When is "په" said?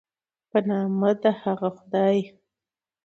0.49-0.59